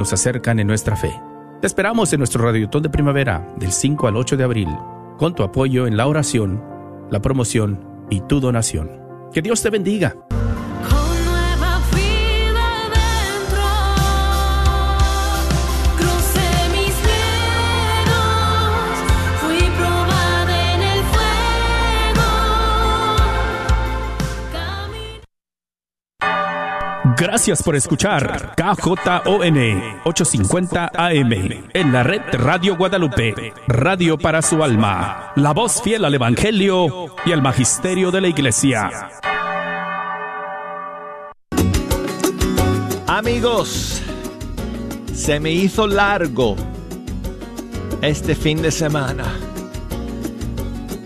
[0.00, 1.12] nos acercan en nuestra fe.
[1.60, 4.68] Te esperamos en nuestro Radiotón de Primavera del 5 al 8 de abril,
[5.18, 6.64] con tu apoyo en la oración,
[7.10, 8.90] la promoción y tu donación.
[9.30, 10.16] Que Dios te bendiga.
[27.20, 28.98] Gracias por escuchar KJON
[30.04, 31.32] 850 AM
[31.74, 37.32] en la red Radio Guadalupe, radio para su alma, la voz fiel al Evangelio y
[37.32, 39.10] al Magisterio de la Iglesia.
[43.06, 44.02] Amigos,
[45.12, 46.56] se me hizo largo
[48.00, 49.49] este fin de semana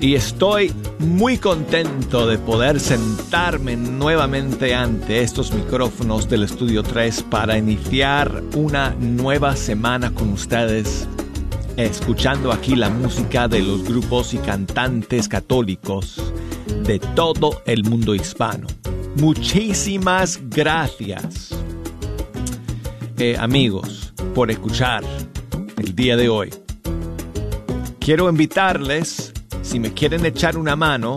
[0.00, 7.58] y estoy muy contento de poder sentarme nuevamente ante estos micrófonos del Estudio 3 para
[7.58, 11.08] iniciar una nueva semana con ustedes,
[11.76, 16.22] escuchando aquí la música de los grupos y cantantes católicos
[16.84, 18.66] de todo el mundo hispano.
[19.16, 21.50] Muchísimas gracias,
[23.18, 25.04] eh, amigos, por escuchar
[25.78, 26.50] el día de hoy.
[28.00, 29.33] Quiero invitarles
[29.74, 31.16] si me quieren echar una mano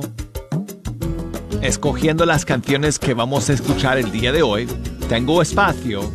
[1.61, 4.67] escogiendo las canciones que vamos a escuchar el día de hoy,
[5.07, 6.11] tengo espacio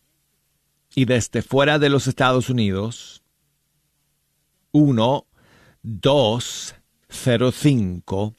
[0.96, 3.24] y desde fuera de los Estados Unidos
[4.72, 5.28] 1
[5.84, 6.76] 2
[7.10, 8.36] 0 5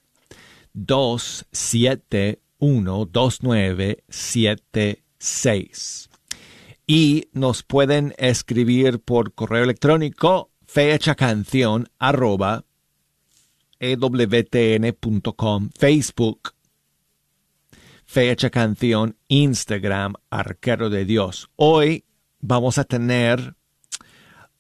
[0.73, 6.11] 2 7 1 2 9 7 6
[6.87, 12.65] y nos pueden escribir por correo electrónico fecha canción arroba
[13.79, 16.55] ewtn.com Facebook
[18.13, 21.49] fecha canción Instagram arquero de Dios.
[21.57, 22.05] Hoy
[22.43, 23.55] vamos a tener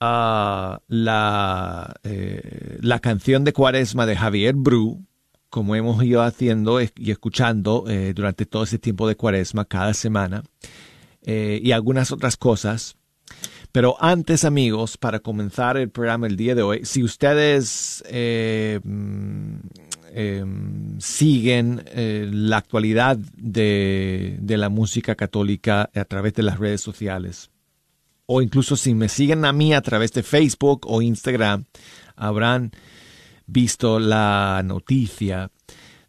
[0.00, 5.04] ah, la, eh, la canción de Cuaresma de Javier Bru,
[5.50, 10.44] como hemos ido haciendo y escuchando eh, durante todo ese tiempo de Cuaresma, cada semana,
[11.22, 12.96] eh, y algunas otras cosas.
[13.70, 18.04] Pero antes, amigos, para comenzar el programa el día de hoy, si ustedes
[18.84, 19.56] mm,
[20.98, 27.51] siguen la actualidad de, de, la música católica a través de las redes sociales,
[28.26, 31.64] o incluso si me siguen a mí a través de Facebook o Instagram,
[32.16, 32.72] habrán
[33.46, 35.50] visto la noticia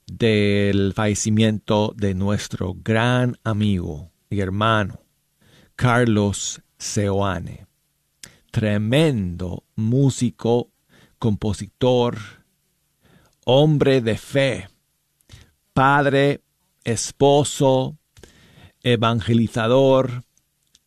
[0.05, 4.99] del fallecimiento de nuestro gran amigo y hermano
[5.75, 7.65] Carlos Seoane.
[8.51, 10.69] Tremendo músico,
[11.17, 12.17] compositor,
[13.45, 14.67] hombre de fe,
[15.73, 16.41] padre,
[16.83, 17.97] esposo,
[18.83, 20.23] evangelizador,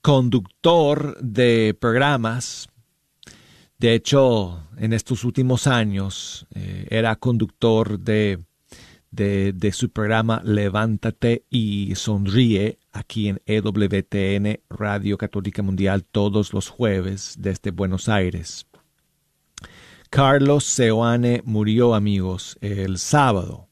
[0.06, 2.68] conductor de programas.
[3.76, 8.38] De hecho, en estos últimos años eh, era conductor de,
[9.10, 17.34] de, su programa Levántate y Sonríe aquí en EWTN Radio Católica Mundial todos los jueves
[17.40, 18.64] desde Buenos Aires.
[20.08, 23.66] Carlos Seoane murió, amigos, el sábado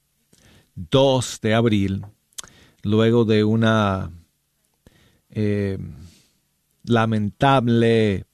[0.74, 2.06] 2 de abril,
[2.82, 4.10] luego de una
[5.30, 5.78] eh,
[6.84, 8.26] lamentable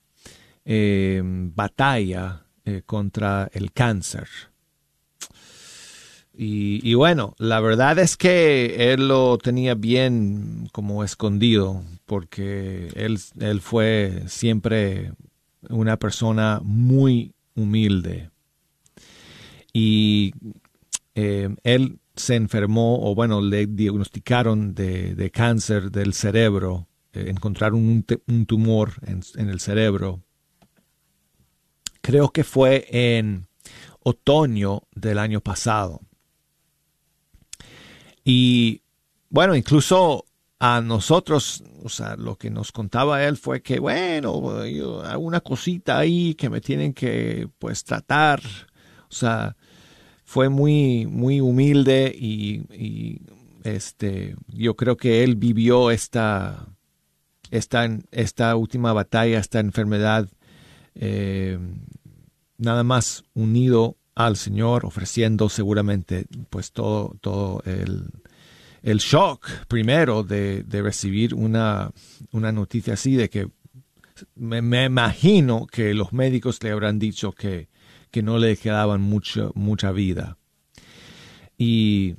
[0.64, 4.28] eh, batalla eh, contra el cáncer.
[6.42, 13.60] Y, bueno, la verdad es que él lo tenía bien como escondido, porque él, él
[13.60, 15.12] fue siempre
[15.68, 18.30] una persona muy humilde.
[19.74, 20.32] Y
[21.14, 28.04] eh, él se enfermó, o bueno, le diagnosticaron de, de cáncer del cerebro eh, encontraron
[28.26, 30.22] un, tumor en, el cerebro.
[32.00, 33.46] Creo que fue en
[34.00, 36.00] otoño del año pasado.
[38.24, 38.82] Y
[39.28, 40.24] bueno, incluso
[40.58, 45.98] a nosotros, o sea, lo que nos contaba él fue que, bueno, yo, una cosita
[45.98, 48.40] ahí que me tienen que, pues, tratar.
[49.08, 49.56] O sea,
[50.24, 53.20] fue muy, muy humilde y,
[53.64, 56.68] este, yo creo que él vivió esta,
[57.50, 60.28] esta, esta última batalla, esta enfermedad,
[60.94, 61.58] eh,
[62.58, 68.10] nada más unido al Señor, ofreciendo seguramente, pues, todo, todo el
[68.82, 71.90] el shock primero de, recibir una,
[72.32, 73.48] una, noticia así, de que
[74.34, 77.68] me, imagino que los médicos le habrán dicho que,
[78.10, 80.38] que no le quedaban mucho, mucha vida.
[81.58, 82.16] Y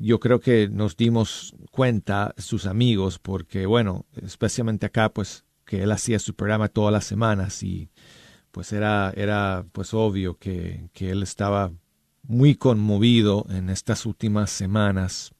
[0.00, 5.92] yo creo que nos dimos cuenta, sus amigos, porque bueno, especialmente acá, pues que él
[5.92, 7.90] hacía su programa todas las semanas y
[8.50, 11.72] pues era, era pues obvio que, que él estaba
[12.22, 15.32] muy conmovido en estas últimas semanas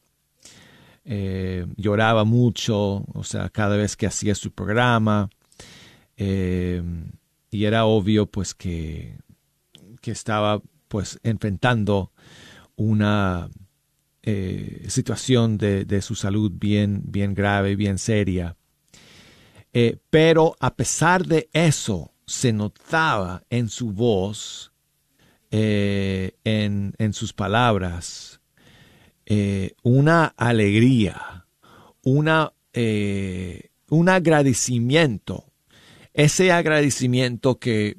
[1.03, 5.29] eh, lloraba mucho, o sea, cada vez que hacía su programa.
[6.17, 6.83] Eh,
[7.49, 9.17] y era obvio pues que,
[10.01, 12.11] que estaba pues enfrentando
[12.75, 13.49] una
[14.23, 18.55] eh, situación de, su salud bien, bien grave, bien seria.
[20.09, 24.71] pero a pesar de eso, se notaba en su voz,
[25.49, 28.41] en, en sus palabras,
[29.33, 31.47] eh, una alegría,
[32.03, 35.45] una, eh, un agradecimiento.
[36.13, 37.95] Ese agradecimiento que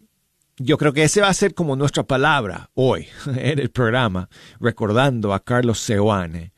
[0.62, 4.28] yo creo que ese va a ser como nuestra palabra hoy en el programa,
[4.60, 6.52] recordando a Carlos Seoane,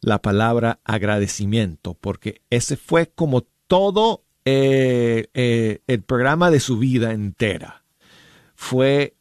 [0.00, 5.28] la palabra agradecimiento, porque ese fue como todo eh,
[5.86, 7.84] el programa de su vida entera.
[8.56, 9.14] Fue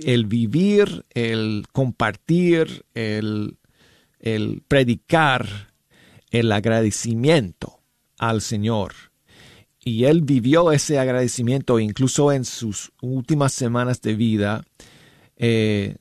[0.00, 3.56] el vivir, el compartir, el
[4.68, 5.72] predicar
[6.32, 7.80] el agradecimiento
[8.18, 9.11] al Señor.
[9.84, 14.64] Y él vivió ese agradecimiento incluso en sus últimas semanas de vida.
[15.36, 15.96] Eh,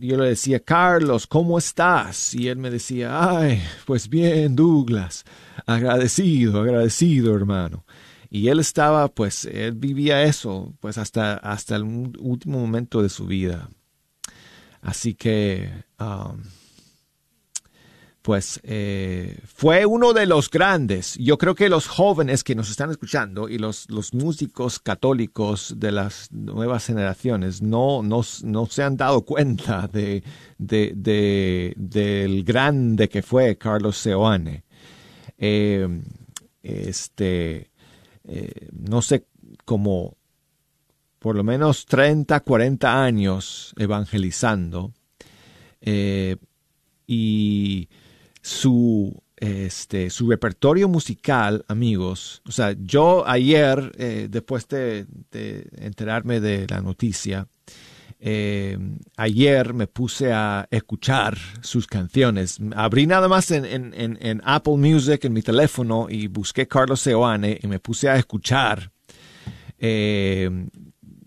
[0.00, 2.34] yo le decía, Carlos, ¿cómo estás?
[2.34, 5.24] Y él me decía, ay, pues bien, Douglas,
[5.66, 7.84] agradecido, agradecido, hermano.
[8.30, 13.26] Y él estaba, pues, él vivía eso, pues, hasta, hasta el último momento de su
[13.26, 13.68] vida.
[14.80, 16.40] Así que, um,
[18.30, 21.16] pues eh, fue uno de los grandes.
[21.16, 25.90] Yo creo que los jóvenes que nos están escuchando y los, los músicos católicos de
[25.90, 30.22] las nuevas generaciones no, no, se han dado cuenta de,
[30.58, 34.62] de, del grande que fue Carlos Seoane.
[35.36, 35.88] Eh,
[36.62, 37.72] este,
[38.22, 39.26] eh, no sé,
[39.64, 40.16] como
[41.18, 44.92] por lo menos 30, 40 años evangelizando.
[47.08, 47.88] y
[48.42, 52.42] su, este, su repertorio musical, amigos.
[52.46, 55.06] O sea, yo ayer, eh, después de,
[55.78, 57.46] enterarme de la noticia,
[58.22, 58.76] eh,
[59.16, 62.58] ayer me puse a escuchar sus canciones.
[62.76, 67.58] Abrí nada más en, en, en, Apple Music en mi teléfono y busqué Carlos Seoane
[67.62, 68.92] y me puse a escuchar
[69.78, 70.50] eh,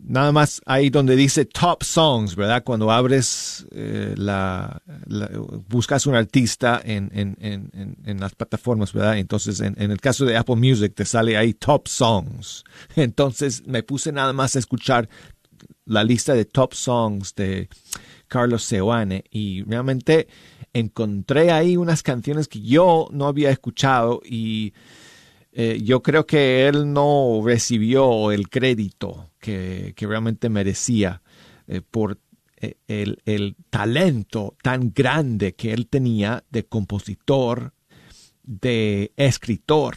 [0.06, 2.64] nada más ahí donde dice top songs, ¿verdad?
[2.64, 4.82] Cuando abres eh, la,
[5.70, 9.18] buscas un artista en, en, en, en, las plataformas, ¿verdad?
[9.18, 12.64] Entonces, en, el caso de Apple Music te sale ahí top songs.
[12.96, 15.10] Entonces me puse nada más a escuchar
[15.86, 17.70] la lista de top songs de
[18.28, 20.28] Carlos Seoane y realmente
[20.74, 24.74] encontré ahí unas canciones que yo no había escuchado y
[25.52, 31.22] eh, yo creo que él no recibió el crédito que, realmente merecía
[31.68, 32.20] eh, por
[32.58, 37.74] eh, el, talento tan grande que él tenía de compositor,
[38.44, 39.96] de escritor.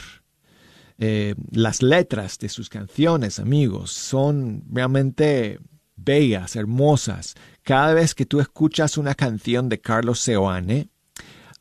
[0.99, 5.59] las letras de sus canciones, amigos, son realmente
[5.95, 7.35] bellas, hermosas.
[7.63, 10.89] Cada vez que tú escuchas una canción de Carlos Seoane,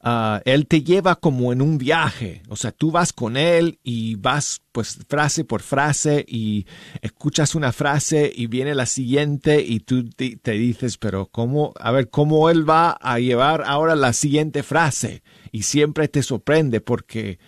[0.07, 4.13] Ah, él te lleva como en un viaje, o sea, tú vas con él y
[4.13, 6.67] vas pues frase por frase y
[7.01, 11.73] escuchas una frase y viene la siguiente y tú te, dices, pero ¿cómo?
[11.79, 15.23] A ver, ¿cómo él va a llevar ahora la siguiente frase?
[15.51, 17.39] Y siempre te sorprende porque,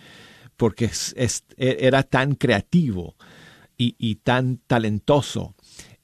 [0.55, 3.17] porque e, era tan creativo
[3.77, 5.53] y, tan talentoso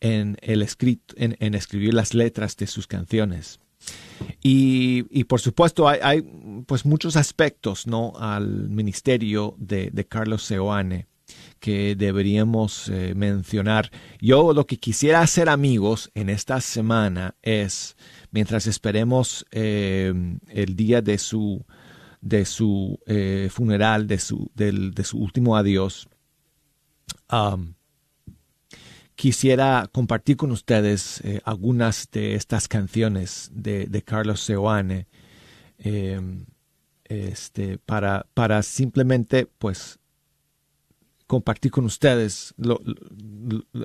[0.01, 3.59] en, el escrito, en escribir las letras de sus canciones.
[4.41, 6.21] Y, por supuesto hay,
[6.65, 8.13] pues muchos aspectos ¿no?
[8.17, 11.07] al ministerio de, Carlos Seoane
[11.59, 13.89] que deberíamos eh, mencionar.
[14.19, 17.95] Yo lo que quisiera hacer amigos en esta semana es,
[18.31, 20.13] mientras esperemos eh,
[20.49, 21.65] el día de su,
[22.19, 26.09] de su eh, funeral, de su, de su último adiós,
[29.15, 35.07] quisiera compartir con ustedes eh, algunas de estas canciones de, Carlos Seoane
[35.77, 36.45] em,
[37.05, 39.99] este, para, para simplemente pues
[41.27, 42.53] compartir con ustedes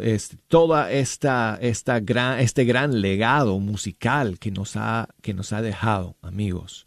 [0.02, 5.62] este, toda esta, esta gran, este gran legado musical que nos ha, que nos ha
[5.62, 6.86] dejado, amigos.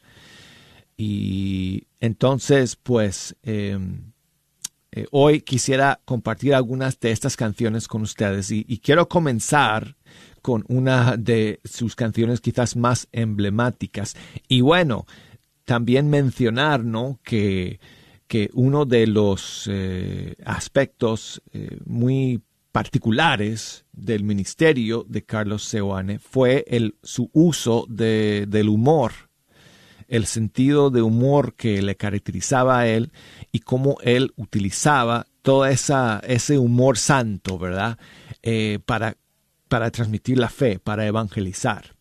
[0.98, 4.11] Y entonces, pues, em,
[4.94, 9.96] eh, hoy quisiera compartir algunas de estas canciones con ustedes y, quiero comenzar
[10.42, 14.18] con una de sus canciones quizás más emblemáticas.
[14.50, 15.06] Y bueno,
[15.64, 17.20] también mencionar, ¿no?
[17.24, 17.80] Que,
[18.28, 22.42] que uno de los eh, aspectos eh, muy
[22.74, 29.14] particulares del ministerio de Carlos Seoane fue el, su uso de, del humor
[30.12, 33.14] el sentido de humor que le caracterizaba a él
[33.52, 37.98] y cómo él utilizaba todo esa, ese humor santo, ¿verdad?
[38.44, 39.18] Eh, para,
[39.68, 41.96] para transmitir la fe, para evangelizar.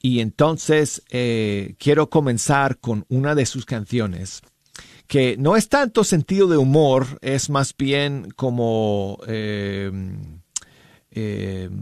[0.00, 4.42] Y entonces eh, quiero comenzar con una de sus canciones
[5.06, 9.90] que no es tanto sentido de humor, es más bien como eh,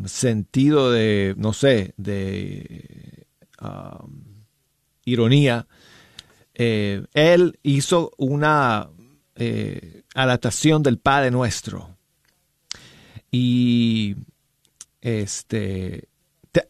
[0.07, 3.27] sentido de, no sé, de...
[3.61, 4.37] Um,
[5.07, 5.67] ironía,
[6.59, 8.89] eh, él hizo una
[9.35, 11.97] eh, adaptación del Padre Nuestro.
[13.31, 14.17] Y
[15.03, 16.09] este,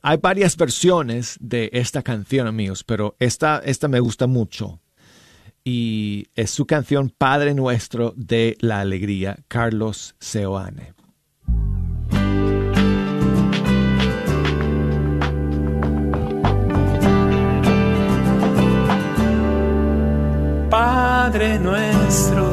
[0.02, 4.80] hay varias versiones de esta canción, amigos, pero esta, esta me gusta mucho.
[5.62, 10.95] Y es su canción Padre Nuestro de la Alegría, Carlos Seoane.
[20.70, 22.52] Padre nuestro,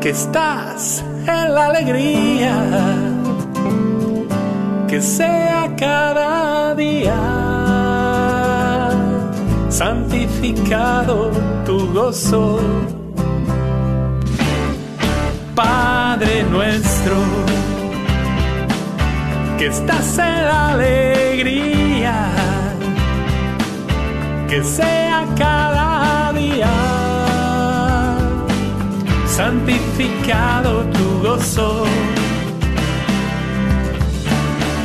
[0.00, 2.54] que estás en la alegría,
[4.86, 7.38] que sea cada día
[9.68, 11.30] santificado
[11.64, 12.60] tu gozo.
[15.54, 17.16] Padre nuestro,
[19.58, 22.30] que estás en la alegría,
[24.48, 25.87] que sea cada
[29.38, 31.84] santificado tu gozo.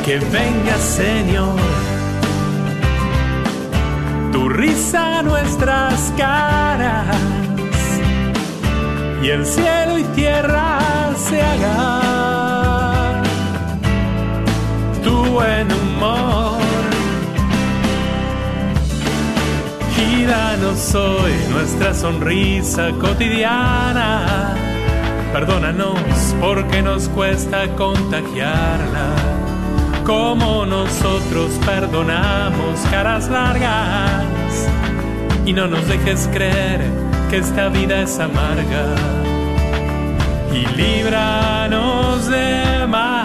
[0.04, 1.58] Que venga Señor,
[4.30, 7.16] tu risa a nuestras caras.
[9.24, 10.78] Y el cielo y tierra
[11.16, 13.22] se haga
[15.02, 16.73] tu buen humor
[20.26, 24.54] danos hoy nuestra sonrisa cotidiana.
[25.32, 29.14] Perdónanos porque nos cuesta contagiarla.
[30.04, 34.68] Como nosotros perdonamos caras largas.
[35.46, 36.80] Y no nos dejes creer
[37.30, 38.94] que esta vida es amarga.
[40.52, 43.23] Y líbranos de mal.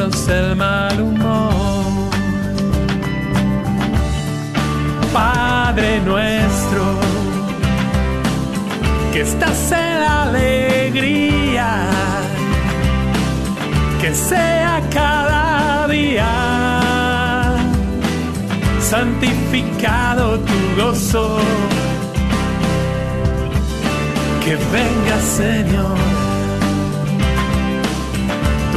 [0.00, 1.52] El mal humor.
[5.12, 6.84] Padre nuestro,
[9.12, 11.86] que estás en la alegría,
[14.00, 16.30] que sea cada día
[18.80, 21.36] santificado tu gozo.
[24.42, 26.29] Que venga Señor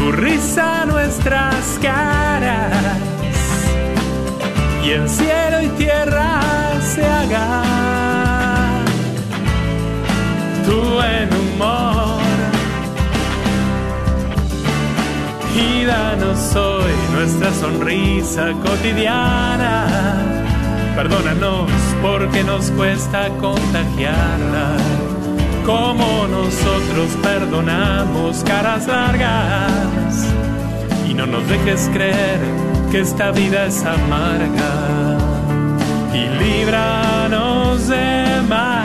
[0.03, 2.97] tu risa nuestras caras.
[4.83, 6.41] Y el cielo y tierra
[6.93, 7.61] se haga
[10.65, 12.21] tu buen humor.
[15.55, 19.87] Y danos hoy nuestra sonrisa cotidiana.
[20.95, 25.12] Perdónanos porque nos cuesta contagiarla
[25.65, 30.27] como nosotros perdonamos caras largas.
[31.09, 32.39] Y no nos dejes creer
[32.91, 35.17] que esta vida es amarga.
[36.13, 38.83] Y líbranos de mal.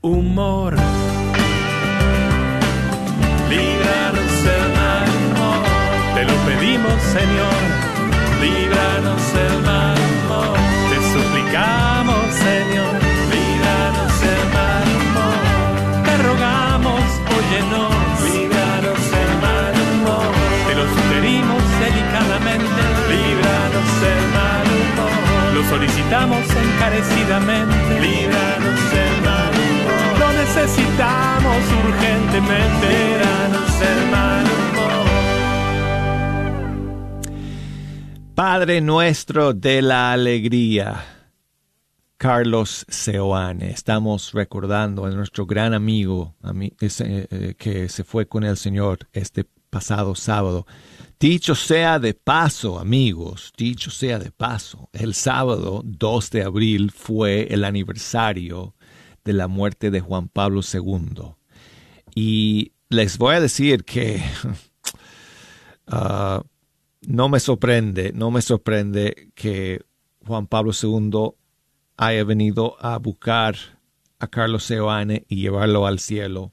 [0.00, 0.74] Humor.
[3.48, 5.62] Líbranos del mal humor.
[6.14, 7.60] Te lo pedimos, Señor.
[8.40, 9.63] Líbranos del
[27.34, 28.00] rápidamente.
[28.00, 30.18] Líbranos del mal humor.
[30.18, 31.56] Lo necesitamos
[31.86, 32.88] urgentemente.
[32.88, 35.06] Líbranos del mal humor.
[38.34, 41.04] Padre nuestro de la alegría.
[42.16, 43.70] Carlos Seoane.
[43.70, 46.34] Estamos recordando a nuestro gran amigo
[46.80, 50.66] eh, que se fue con el Señor este pasado sábado.
[51.24, 57.46] Dicho sea de paso, amigos, dicho sea de paso, el sábado 2 de abril fue
[57.50, 58.74] el aniversario
[59.24, 61.32] de la muerte de Juan Pablo II.
[62.14, 64.22] Y les voy a decir que
[65.90, 66.44] uh,
[67.08, 69.80] no me sorprende, no me sorprende que
[70.26, 71.30] Juan Pablo II
[71.96, 73.56] haya venido a buscar
[74.18, 76.52] a Carlos Seoane y llevarlo al cielo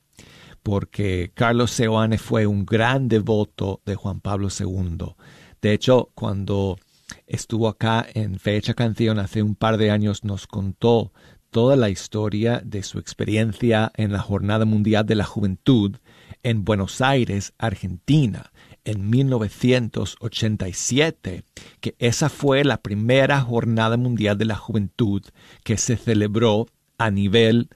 [0.63, 5.15] porque Carlos Seoane fue un gran devoto de Juan Pablo II.
[5.61, 6.79] De hecho, cuando
[7.27, 11.11] estuvo acá en Fecha Canción hace un par de años, nos contó
[11.49, 15.97] toda la historia de su experiencia en la Jornada Mundial de la Juventud
[16.43, 18.51] en Buenos Aires, Argentina,
[18.83, 21.43] en 1987,
[21.81, 25.23] que esa fue la primera Jornada Mundial de la Juventud
[25.63, 27.69] que se celebró a nivel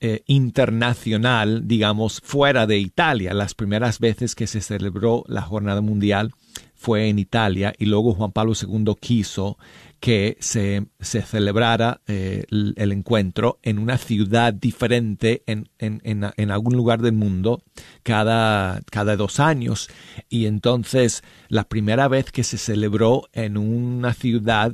[0.00, 3.34] eh, internacional, digamos, fuera de Italia.
[3.34, 6.32] Las primeras veces que se celebró la Jornada Mundial
[6.74, 9.58] fue en Italia y luego Juan Pablo II quiso
[10.00, 16.74] que se, se celebrara eh, el, encuentro en una ciudad diferente en, en, en, algún
[16.74, 17.62] lugar del mundo
[18.02, 19.90] cada, cada dos años.
[20.30, 24.72] Y entonces la primera vez que se celebró en una ciudad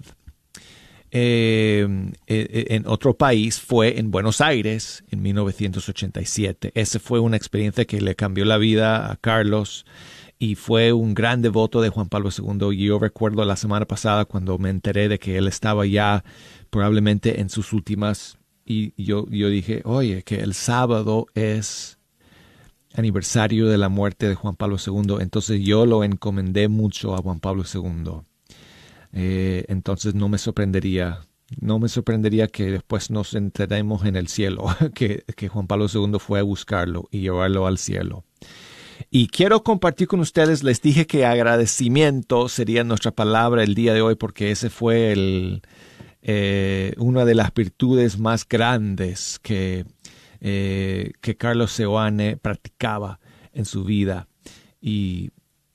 [1.11, 1.87] eh,
[2.27, 6.73] eh, en otro país fue en Buenos Aires en 1987.
[6.75, 9.87] Esa fue una experiencia que le cambió la vida a Carlos
[10.39, 12.77] y fue un gran devoto de Juan Pablo II.
[12.77, 16.25] Y yo recuerdo la semana pasada cuando me enteré de que él estaba ya
[16.71, 21.99] probablemente en sus últimas y yo, yo dije, oye, que el sábado es
[22.95, 25.19] aniversario de la muerte de Juan Pablo II.
[25.21, 28.23] Entonces yo lo encomendé mucho a Juan Pablo II
[29.13, 31.21] eh, entonces no me sorprendería,
[31.61, 36.19] no me sorprendería que después nos enteremos en el cielo, que, que Juan Pablo II
[36.19, 38.25] fue a buscarlo y llevarlo al cielo.
[39.11, 44.03] Y quiero compartir con ustedes, les dije que agradecimiento sería nuestra palabra el día de
[44.03, 45.63] hoy porque ese fue el,
[46.23, 49.85] eh, una de las virtudes más grandes que,
[50.41, 53.21] eh, que Carlos Seoane practicaba
[53.53, 54.27] en su vida
[54.81, 55.31] y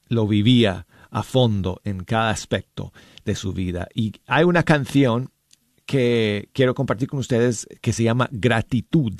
[0.09, 2.91] lo vivía a fondo en cada aspecto
[3.25, 3.87] de su vida.
[3.93, 5.31] Y hay una canción
[5.85, 9.13] que quiero compartir con ustedes que se llama Gratitud.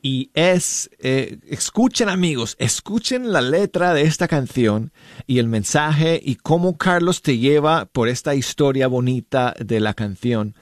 [0.00, 4.92] Y es, eh, escuchen amigos, escuchen la letra de esta canción
[5.26, 10.54] y el mensaje y cómo Carlos te lleva por esta historia bonita de la canción.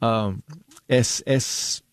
[0.00, 0.40] Um,
[0.88, 1.84] es es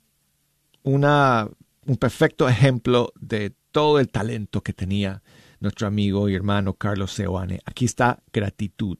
[0.83, 1.49] una,
[1.85, 5.21] un perfecto ejemplo de todo el talento que tenía
[5.59, 7.59] nuestro amigo y hermano Carlos Seoane.
[7.65, 8.97] Aquí está gratitud.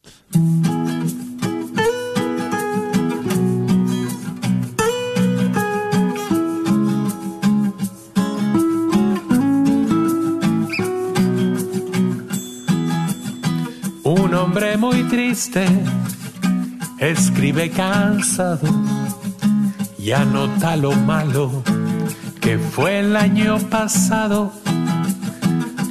[14.03, 15.65] Un hombre muy triste
[16.99, 18.67] escribe cansado
[19.99, 21.63] y anota lo malo
[22.41, 24.51] que fue el año pasado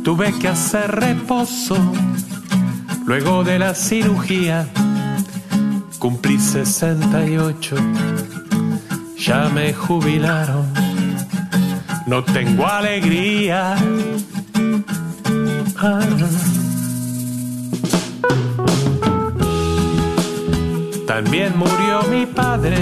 [0.06, 1.76] tuve que hacer reposo
[3.06, 4.68] luego de la cirugía.
[5.98, 7.74] Cumplí 68,
[9.18, 10.72] ya me jubilaron,
[12.06, 13.74] no tengo alegría.
[15.76, 16.00] Ah.
[21.08, 22.78] También murió mi padre,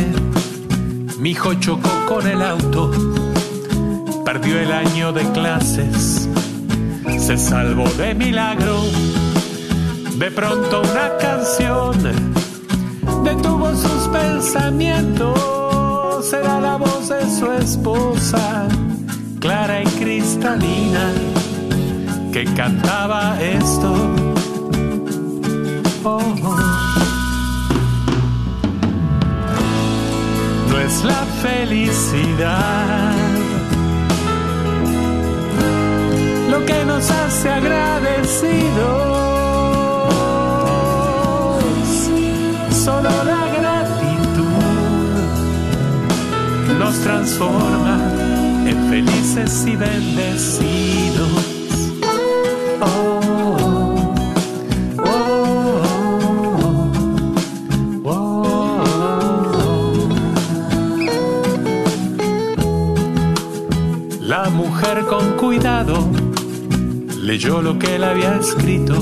[1.20, 2.90] mi hijo chocó con el auto,
[4.26, 6.28] perdió el año de clases
[7.26, 8.82] se salvó de milagro.
[10.18, 11.96] De pronto una canción
[13.24, 16.30] detuvo sus pensamientos.
[16.34, 18.68] Era la voz de su esposa,
[19.40, 21.14] clara y cristalina,
[22.30, 23.94] que cantaba esto.
[26.04, 26.58] Oh, oh.
[30.68, 33.43] No es la felicidad
[37.04, 38.14] alzarse agradecidos.
[42.70, 44.44] Solo la gratitud
[46.78, 47.98] nos transforma
[48.66, 51.30] en felices y bendecidos.
[52.80, 53.34] Oh.
[65.08, 66.13] con cuidado
[67.24, 68.94] leyó lo que él había escrito,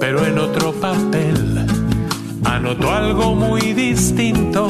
[0.00, 1.64] pero en otro papel
[2.44, 4.68] anotó algo muy distinto.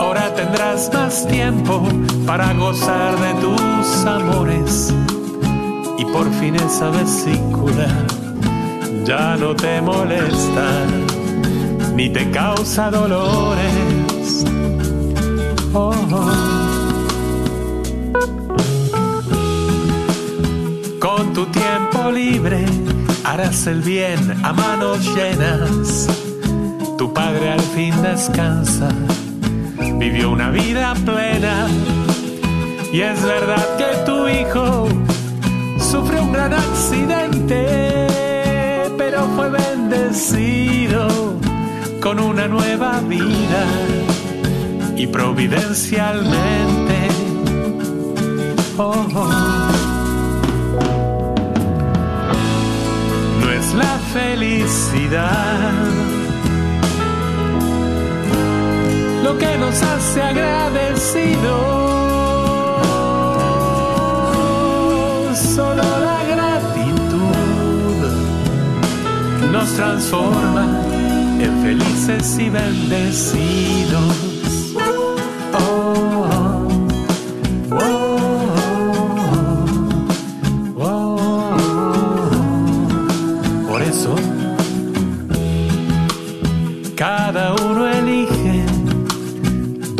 [0.00, 1.86] Ahora tendrás más tiempo
[2.26, 4.94] para gozar de tus amores
[5.98, 7.88] y por fin esa vesícula
[9.04, 10.66] ya no te molesta
[11.94, 14.44] ni te causa dolores.
[15.74, 16.55] Oh, Con
[22.10, 22.64] libre
[23.24, 26.08] harás el bien a manos llenas.
[26.96, 28.88] Tu padre al fin descansa,
[29.98, 31.66] vivió una vida plena.
[32.92, 34.86] Y es verdad que tu hijo
[35.78, 38.06] sufrió un gran accidente,
[38.96, 41.34] pero fue bendecido
[42.00, 43.66] con una nueva vida
[44.96, 47.08] y providencialmente.
[48.78, 49.85] Oh, oh.
[53.76, 55.26] La felicidad
[59.26, 61.36] lo que nos hace agradecidos.
[65.54, 67.36] Solo la gratitud
[69.52, 70.64] nos transforma
[71.40, 74.35] en felices y bendecidos.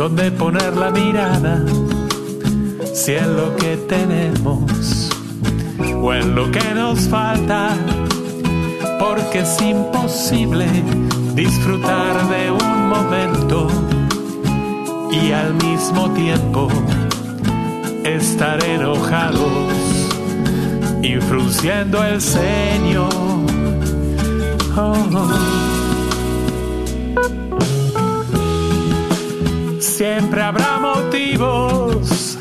[0.07, 1.65] Dónde poner la mirada,
[2.93, 5.09] si en lo que tenemos
[6.01, 7.75] o en lo que nos falta,
[9.01, 10.65] porque es imposible
[11.35, 13.67] disfrutar de un momento
[15.11, 16.69] y al mismo tiempo
[18.05, 19.51] estar enojados
[21.01, 23.09] y frunciendo el ceño.
[24.77, 25.76] Oh, oh.
[29.97, 32.37] Siempre habrá motivos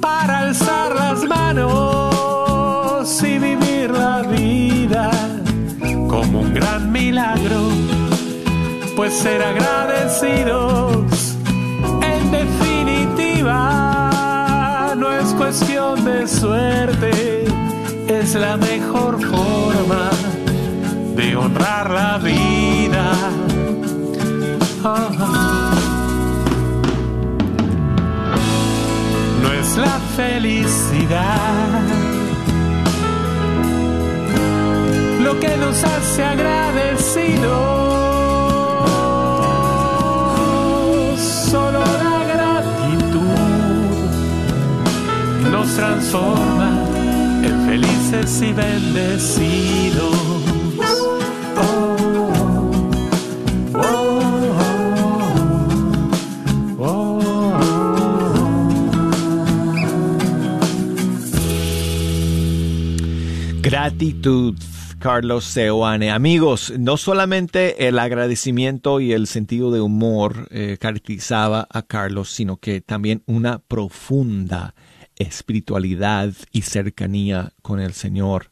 [0.00, 5.12] para alzar las manos y vivir la vida
[6.08, 7.68] como un gran milagro,
[8.96, 11.36] pues ser agradecidos
[12.02, 13.62] en definitiva
[14.96, 17.44] no es cuestión de suerte,
[18.08, 20.10] es la mejor forma
[21.14, 23.12] de honrar la vida.
[24.82, 25.87] Ah, ah.
[29.78, 31.82] La felicidad
[35.20, 37.48] lo que nos hace agradecidos.
[41.50, 43.20] Solo la gratitud
[45.50, 46.70] nos transforma
[47.42, 50.57] en felices y bendecidos.
[63.88, 64.54] Gratitud,
[64.98, 66.10] Carlos Seoane.
[66.10, 72.58] Amigos, no solamente el agradecimiento y el sentido de humor eh, caracterizaba a Carlos, sino
[72.58, 74.74] que también una profunda
[75.16, 78.50] espiritualidad y cercanía con el Señor.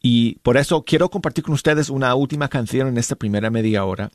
[0.00, 4.10] Y por eso quiero compartir con ustedes una última canción en esta primera media hora,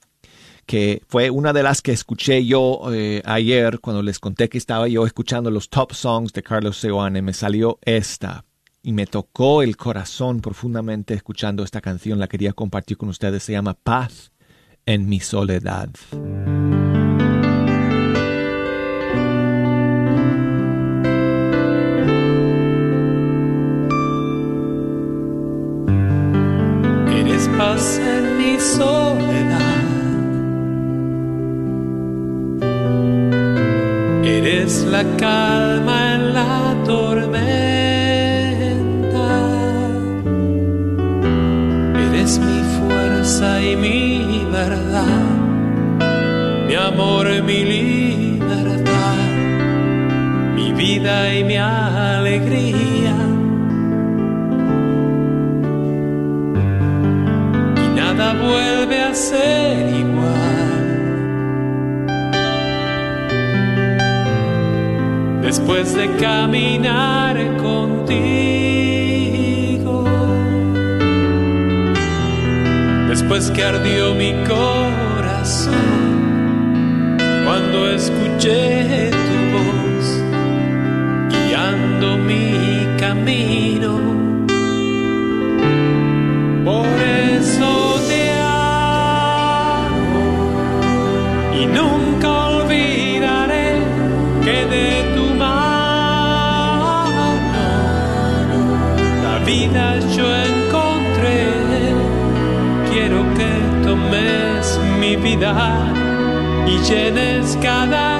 [0.65, 4.87] que fue una de las que escuché yo eh, ayer cuando les conté que estaba
[4.87, 7.21] yo escuchando los top songs de Carlos Seoane.
[7.21, 8.45] Me salió esta
[8.89, 12.17] y me tocó el corazón profundamente escuchando esta canción.
[12.17, 13.43] La quería compartir con ustedes.
[13.43, 14.31] Se llama Paz
[14.83, 15.89] en mi soledad.
[27.13, 29.83] Eres paz en mi soledad.
[34.25, 37.68] Eres la calma en la tormenta.
[46.89, 49.17] Amor mi libertad.
[50.55, 53.15] Mi vida y mi alegría.
[57.83, 60.79] y nada vuelve a ser igual.
[65.43, 68.17] Después de caminar contigo,
[73.09, 74.98] después que ardió mi corazón,
[77.69, 80.05] cuando escuché tu voz
[81.29, 83.91] guiando mi camino.
[86.65, 86.87] Por
[87.37, 87.69] eso
[88.07, 90.21] te amo
[91.59, 93.69] y nunca olvidaré
[94.43, 97.27] que de tu mano
[99.23, 101.39] la vida yo encontré.
[102.91, 103.49] Quiero que
[103.83, 105.98] tomes mi vida
[106.69, 108.19] y llenes cada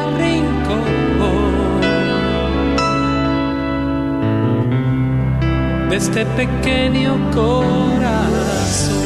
[5.90, 9.00] de este pequeño corazón.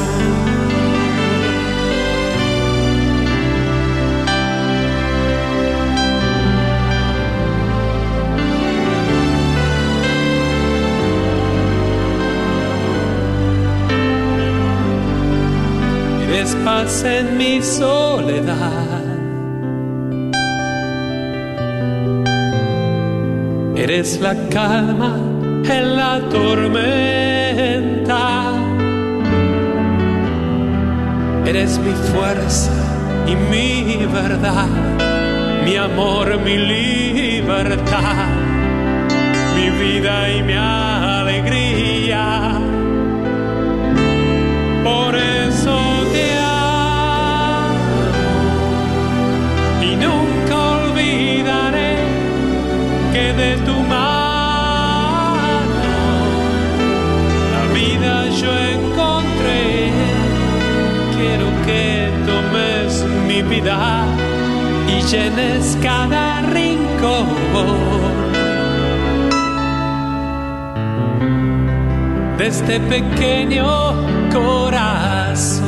[16.65, 19.02] Paz en mi soledad.
[23.93, 25.17] Eres la calma
[25.69, 28.21] en la tormenta.
[31.45, 32.71] Eres mi fuerza
[33.27, 34.67] y mi verdad,
[35.63, 38.29] mi amor, mi libertad,
[39.55, 42.25] mi vida y mi alegría.
[44.83, 45.77] Por eso
[46.11, 47.77] te amo
[49.83, 51.97] y nunca olvidaré
[53.13, 53.82] que de tu
[63.65, 67.27] y llenes cada rincón.
[72.37, 73.65] De este pequeño
[74.33, 75.63] corazón.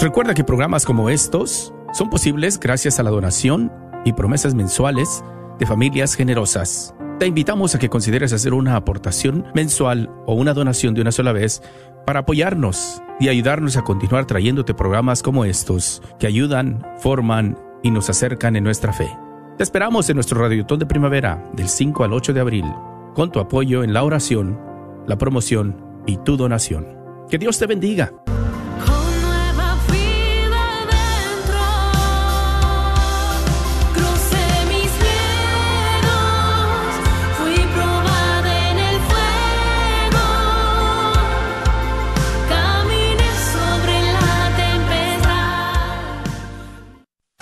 [0.00, 3.70] Recuerda que programas como estos son posibles gracias a la donación
[4.06, 5.22] y promesas mensuales
[5.58, 6.94] de familias generosas.
[7.22, 11.30] Te invitamos a que consideres hacer una aportación mensual o una donación de una sola
[11.30, 11.62] vez
[12.04, 18.10] para apoyarnos y ayudarnos a continuar trayéndote programas como estos que ayudan, forman y nos
[18.10, 19.08] acercan en nuestra fe.
[19.56, 22.64] Te esperamos en nuestro Radiotón de Primavera del 5 al 8 de abril
[23.14, 24.58] con tu apoyo en la oración,
[25.06, 25.76] la promoción
[26.08, 26.88] y tu donación.
[27.30, 28.12] Que Dios te bendiga.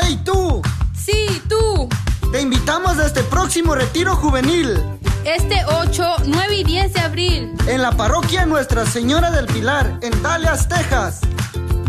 [0.00, 0.62] ¡Hey tú!
[0.94, 1.88] Sí, tú.
[2.30, 4.78] Te invitamos a este próximo retiro juvenil.
[5.24, 7.54] Este 8, 9 y 10 de abril.
[7.66, 11.20] En la parroquia Nuestra Señora del Pilar, en Dallas, Texas.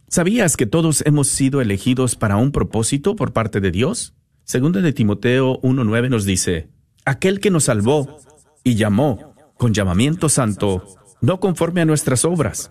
[0.07, 4.13] ¿Sabías que todos hemos sido elegidos para un propósito por parte de Dios?
[4.43, 6.69] Segundo de Timoteo 1.9 nos dice,
[7.05, 8.19] aquel que nos salvó
[8.63, 10.85] y llamó con llamamiento santo,
[11.21, 12.69] no conforme a nuestras obras,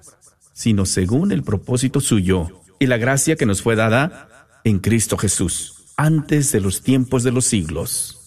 [0.52, 4.28] sino según el propósito suyo y la gracia que nos fue dada
[4.64, 8.18] en Cristo Jesús, antes de los tiempos de los siglos.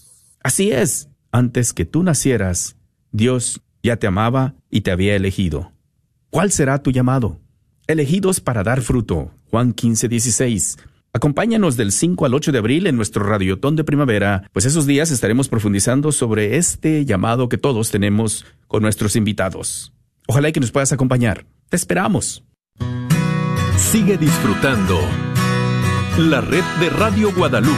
[0.43, 2.75] Así es, antes que tú nacieras,
[3.11, 5.71] Dios ya te amaba y te había elegido.
[6.29, 7.39] ¿Cuál será tu llamado?
[7.87, 9.31] Elegidos para dar fruto.
[9.49, 10.77] Juan 15, 16.
[11.13, 15.11] Acompáñanos del 5 al 8 de abril en nuestro Radiotón de Primavera, pues esos días
[15.11, 19.93] estaremos profundizando sobre este llamado que todos tenemos con nuestros invitados.
[20.27, 21.45] Ojalá que nos puedas acompañar.
[21.69, 22.43] Te esperamos.
[23.77, 24.99] Sigue disfrutando
[26.17, 27.75] la red de Radio Guadalupe.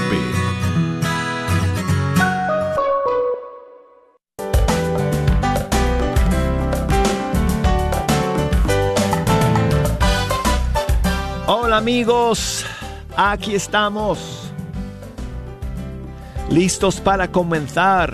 [11.48, 12.64] Hola amigos,
[13.16, 14.52] aquí estamos,
[16.52, 18.14] listos para comenzar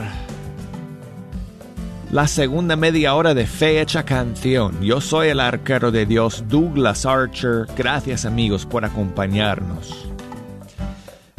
[2.12, 4.80] la segunda media hora de Fecha Canción.
[4.82, 7.66] Yo soy el arquero de Dios, Douglas Archer.
[7.76, 10.13] Gracias amigos por acompañarnos.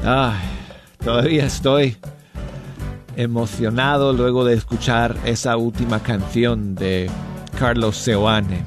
[0.06, 0.36] Ay,
[1.02, 1.96] todavía estoy
[3.16, 7.10] emocionado luego de escuchar esa última canción de
[7.58, 8.62] Carlos Seoane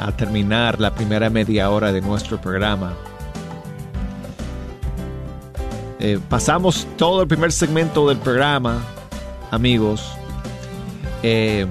[0.00, 2.94] a terminar la primera media hora de nuestro programa.
[5.98, 8.82] Eh, pasamos todo el primer segmento del programa,
[9.50, 10.10] amigos,
[11.22, 11.66] eh,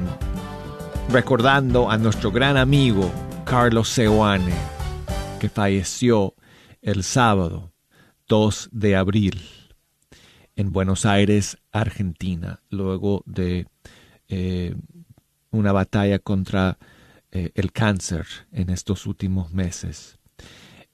[1.10, 3.10] recordando a nuestro gran amigo
[3.46, 4.54] Carlos Seoane,
[5.40, 6.36] que falleció
[6.84, 7.69] el sábado
[8.30, 9.42] 2 de abril
[10.56, 13.66] en Buenos Aires, Argentina, luego de
[14.28, 14.76] eh,
[15.50, 16.78] una batalla contra
[17.32, 20.20] eh, el cáncer en estos últimos meses.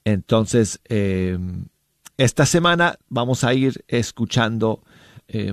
[0.04, 1.38] Entonces, eh,
[2.16, 4.82] esta semana vamos a ir escuchando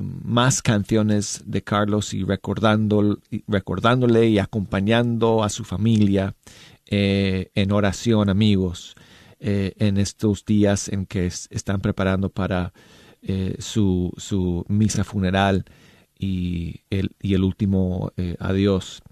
[0.02, 3.18] más canciones de Carlos y recordando,
[3.48, 6.36] recordándole y acompañando a su familia
[6.86, 8.96] en oración, amigos,
[9.46, 12.72] en estos días en que están preparando para
[13.60, 15.66] su, su, misa funeral
[16.18, 19.04] y el, y el último adiós.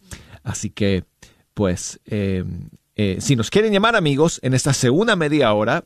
[0.44, 1.04] Así que
[1.54, 2.46] pues eh,
[2.96, 5.86] eh, si nos quieren llamar amigos en esta segunda media hora,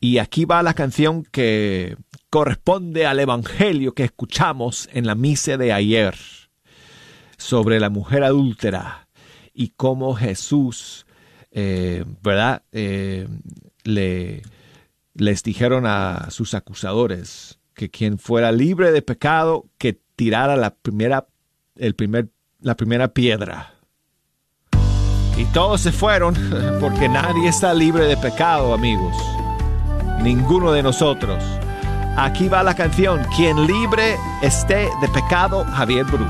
[0.00, 1.96] y aquí va la canción que
[2.30, 6.14] corresponde al evangelio que escuchamos en la misa de ayer
[7.36, 9.08] sobre la mujer adúltera
[9.52, 11.06] y cómo Jesús,
[11.50, 12.62] eh, ¿verdad?
[12.72, 13.28] Eh,
[13.84, 14.42] le,
[15.14, 21.26] les dijeron a sus acusadores que quien fuera libre de pecado, que tirara la primera,
[21.76, 23.74] el primer, la primera piedra.
[25.42, 26.34] Y todos se fueron
[26.80, 29.16] porque nadie está libre de pecado, amigos.
[30.22, 31.42] Ninguno de nosotros.
[32.16, 36.24] Aquí va la canción, quien libre esté de pecado, Javier Bru.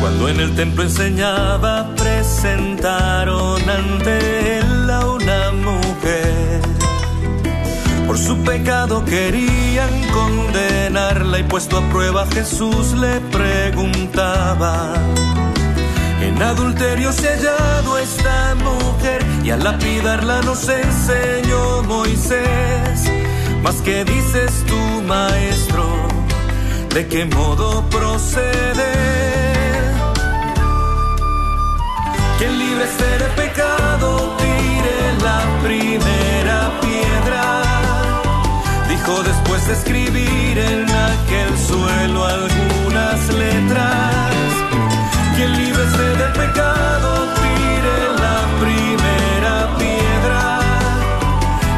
[0.00, 4.61] Cuando en el templo enseñaba, presentaron ante él
[8.12, 14.92] Por su pecado querían condenarla y puesto a prueba Jesús le preguntaba.
[16.20, 23.10] En adulterio se ha hallado esta mujer y al lapidarla nos enseñó Moisés.
[23.62, 25.86] Mas que dices tú, maestro,
[26.92, 28.74] de qué modo proceder
[32.36, 36.41] quien libre esté de pecado, tire la primera.
[39.20, 44.32] Después de escribir en aquel suelo algunas letras.
[45.36, 50.60] Quien libre esté de pecado, tire la primera piedra.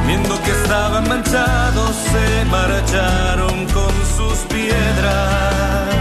[0.07, 5.95] Viendo que estaban manchados, se marcharon con sus piedras.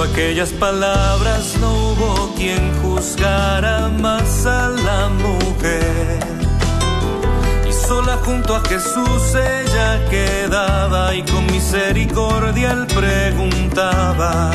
[0.00, 6.18] Aquellas palabras no hubo quien juzgara más a la mujer.
[7.68, 14.50] Y sola junto a Jesús ella quedaba y con misericordia él preguntaba.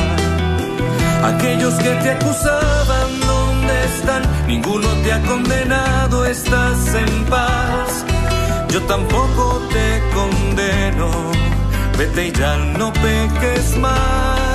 [1.23, 4.23] Aquellos que te acusaban, ¿dónde están?
[4.47, 8.05] ninguno te ha condenado, estás en paz.
[8.69, 11.09] Yo tampoco te condeno,
[11.97, 14.46] vete y ya no peques más.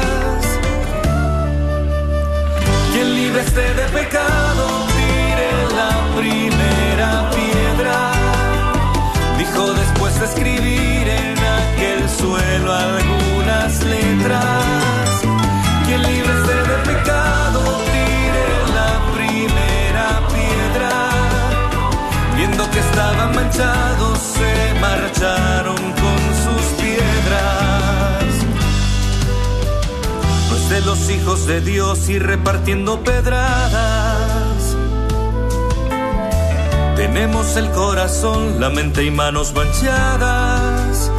[3.30, 8.12] Esté de pecado, tire la primera piedra.
[9.38, 15.22] Dijo después de escribir en aquel suelo algunas letras.
[15.86, 17.60] Quien libre esté de pecado,
[17.94, 20.92] tire la primera piedra.
[22.36, 24.74] Viendo que estaban manchados, se
[31.09, 34.76] hijos de Dios y repartiendo pedradas.
[36.96, 41.11] Tenemos el corazón, la mente y manos manchadas.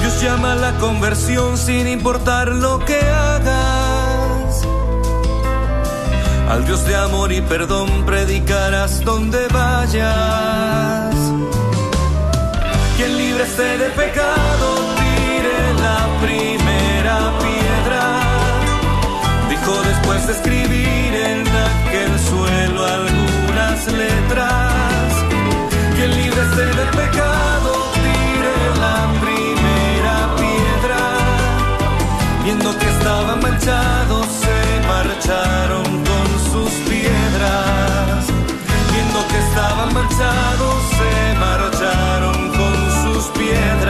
[0.00, 4.62] Dios llama a la conversión sin importar lo que hagas.
[6.48, 11.14] Al Dios de amor y perdón predicarás donde vayas.
[12.96, 14.97] Quien libre esté de pecado,
[20.26, 25.12] De escribir en aquel suelo algunas letras.
[25.96, 27.70] Quien libre esté de pecado,
[28.04, 31.00] tire la primera piedra.
[32.44, 38.26] Viendo que estaban manchados, se marcharon con sus piedras.
[38.92, 43.87] Viendo que estaban manchados, se marcharon con sus piedras.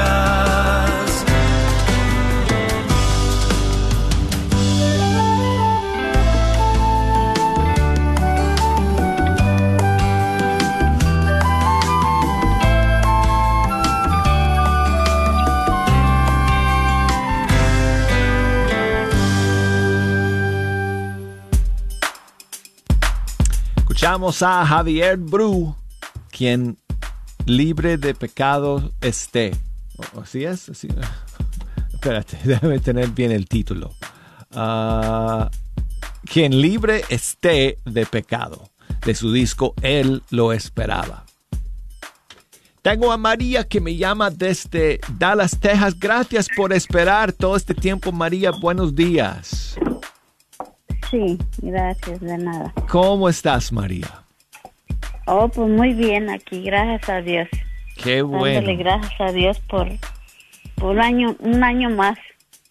[23.98, 25.74] Escuchamos a Javier Bru,
[26.30, 26.78] quien
[27.46, 29.56] libre de pecado esté.
[30.14, 30.68] ¿O- ¿Así es?
[30.68, 30.86] Así-
[31.94, 33.92] Espérate, déjame tener bien el título.
[34.52, 35.50] Ah,
[36.26, 38.70] quien libre esté de pecado.
[39.04, 41.24] De su disco Él lo esperaba.
[42.82, 45.98] Tengo a María que me llama desde Dallas, Texas.
[45.98, 48.52] Gracias por esperar todo este tiempo, María.
[48.52, 49.74] Buenos días.
[51.10, 52.72] Sí, gracias, de nada.
[52.88, 54.08] ¿Cómo estás, María?
[55.26, 57.48] Oh, pues muy bien aquí, gracias a Dios.
[58.02, 58.54] Qué bueno.
[58.54, 59.88] Dándole gracias a Dios por,
[60.76, 62.18] por un año, un año más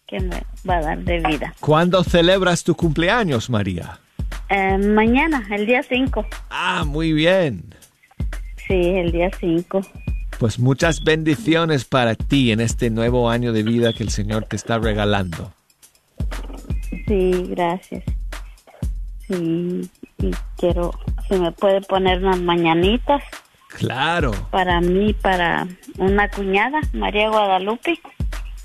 [0.08, 1.54] que me va a dar de vida.
[1.60, 4.00] ¿Cuándo celebras tu cumpleaños, María?
[4.50, 6.26] Eh, mañana, el día 5.
[6.50, 7.64] Ah, muy bien.
[8.68, 9.82] Sí, el día 5.
[10.40, 14.56] Pues muchas bendiciones para ti en este nuevo año de vida que el Señor te
[14.56, 15.52] está regalando.
[17.08, 18.04] Sí, gracias.
[19.28, 20.94] Sí, y quiero,
[21.28, 23.22] si me puede poner unas mañanitas
[23.78, 24.32] Claro.
[24.52, 25.68] para mí, para
[25.98, 28.00] una cuñada, María Guadalupe,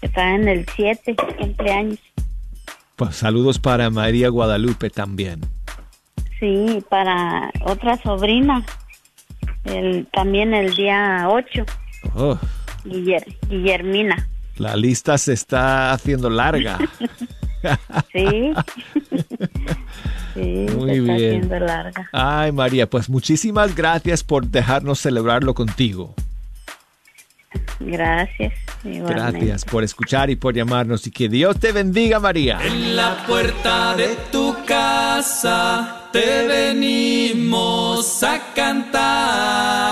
[0.01, 1.99] que está en el 7, cumpleaños.
[2.97, 5.41] Pues saludos para María Guadalupe también.
[6.39, 8.65] Sí, para otra sobrina,
[9.65, 11.65] el, también el día 8,
[12.15, 12.39] Oh,
[12.85, 14.29] Guiller- Guillermina.
[14.57, 16.79] la lista se está haciendo larga.
[18.13, 18.53] Sí.
[20.35, 21.15] sí, Muy se está bien.
[21.15, 22.09] haciendo larga.
[22.13, 26.15] Ay, María, pues muchísimas gracias por dejarnos celebrarlo contigo.
[27.81, 28.53] Gracias.
[28.85, 29.15] igualmente.
[29.15, 31.07] Gracias por escuchar y por llamarnos.
[31.07, 32.59] Y que Dios te bendiga, María.
[32.65, 39.92] En la puerta de tu casa te venimos a cantar.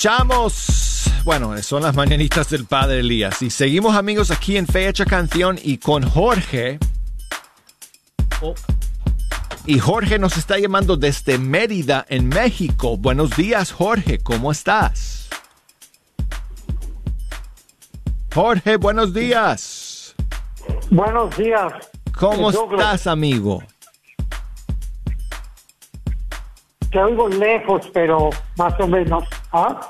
[0.00, 3.42] Escuchamos, bueno, son las mañanitas del Padre Elías.
[3.42, 6.78] Y seguimos amigos aquí en Fecha Canción y con Jorge.
[8.40, 8.54] Oh.
[9.66, 12.96] Y Jorge nos está llamando desde Mérida, en México.
[12.96, 15.28] Buenos días, Jorge, ¿cómo estás?
[18.34, 20.14] Jorge, buenos días.
[20.88, 21.74] Buenos días.
[22.18, 23.62] ¿Cómo estás, amigo?
[26.90, 29.24] Te oigo lejos, pero más o menos.
[29.52, 29.80] ¿Ah?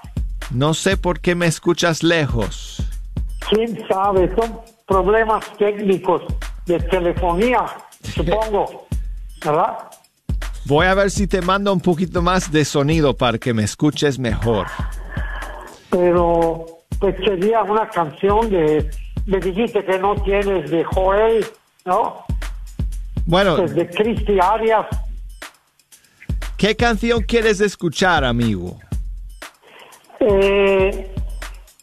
[0.50, 2.82] No sé por qué me escuchas lejos.
[3.48, 4.30] ¿Quién sabe?
[4.34, 6.22] Son problemas técnicos
[6.66, 7.64] de telefonía,
[8.14, 8.86] supongo.
[9.44, 9.78] ¿Verdad?
[10.66, 14.18] Voy a ver si te mando un poquito más de sonido para que me escuches
[14.18, 14.66] mejor.
[15.90, 16.66] Pero
[16.98, 18.90] pues sería una canción de...
[19.26, 21.46] Me dijiste que no tienes de Joel,
[21.86, 22.24] ¿no?
[23.24, 24.86] Bueno, Pues de Cristi Arias.
[26.60, 28.78] ¿Qué canción quieres escuchar, amigo?
[30.20, 31.10] Eh,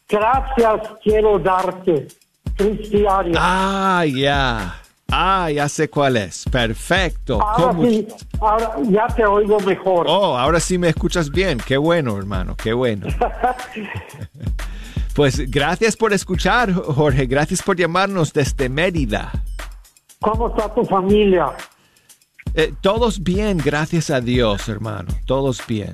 [0.07, 2.07] gracias quiero darte,
[2.55, 3.37] Cristi Arias.
[3.39, 4.79] Ah, ya.
[5.09, 6.43] Ah, ya sé cuál es.
[6.51, 7.41] Perfecto.
[7.41, 8.07] ahora ¿Cómo- sí,
[8.39, 10.05] ahora ya te oigo mejor.
[10.07, 11.57] Oh, ahora sí me escuchas bien.
[11.65, 13.07] Qué bueno, hermano, qué bueno.
[15.15, 17.25] Pues gracias por escuchar, Jorge.
[17.25, 19.31] Gracias por llamarnos desde Mérida.
[20.21, 21.53] ¿Cómo está tu familia?
[22.59, 25.09] Eh, todos bien, gracias a Dios, hermano.
[25.27, 25.93] Todos bien.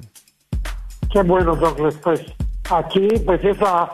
[1.12, 1.96] Qué bueno, Douglas.
[2.02, 2.22] Pues
[2.72, 3.90] aquí, pues esa,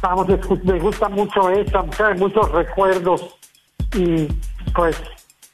[0.00, 0.28] vamos,
[0.62, 3.22] me gusta mucho esa, trae muchos recuerdos
[3.94, 4.28] y
[4.72, 4.96] pues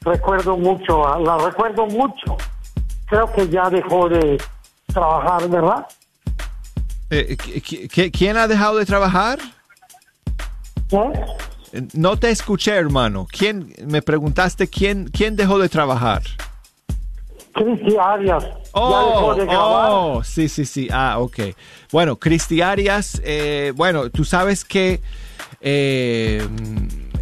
[0.01, 2.37] recuerdo mucho, ah, la recuerdo mucho.
[3.07, 4.37] Creo que ya dejó de
[4.93, 5.87] trabajar, ¿verdad?
[7.09, 9.39] Eh, ¿qui- qui- qui- ¿Quién ha dejado de trabajar?
[10.91, 11.11] ¿Eh?
[11.73, 13.27] Eh, No te escuché, hermano.
[13.29, 16.21] ¿Quién me preguntaste quién quién dejó de trabajar?
[17.53, 18.43] Cristi Arias.
[18.43, 19.89] ya Oh, dejó de grabar.
[19.91, 20.87] oh, sí, sí, sí.
[20.91, 21.39] Ah, ok.
[21.91, 25.01] Bueno, Cristi Arias, eh, bueno, tú sabes que
[25.61, 26.45] eh,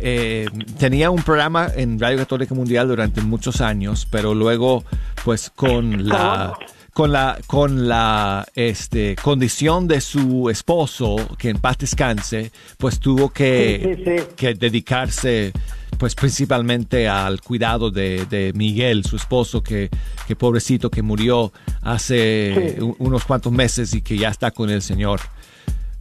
[0.02, 4.84] eh, tenía un programa en Radio Católica Mundial durante muchos años, pero luego,
[5.24, 6.58] pues, con la
[6.96, 13.32] con la con la este condición de su esposo que en paz descanse pues tuvo
[13.32, 14.26] que, Sí, sí, sí.
[14.38, 15.52] que dedicarse
[15.98, 19.90] pues principalmente al cuidado de, de Miguel, su esposo, que,
[20.26, 25.20] que pobrecito que murió hace unos cuantos meses y que ya está con el Señor.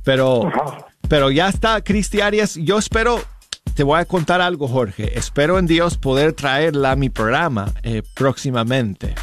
[0.04, 0.50] Pero,
[1.08, 2.56] pero ya está, Cristi Arias.
[2.56, 3.20] Yo espero,
[3.74, 5.16] te voy a contar algo, Jorge.
[5.18, 9.14] Espero en Dios poder traerla a mi programa eh, próximamente.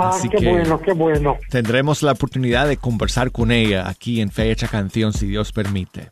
[0.00, 1.36] Ah, Así qué que- bueno, qué bueno.
[1.50, 6.10] Tendremos la oportunidad de conversar con ella aquí en Fecha Canción, si Dios permite.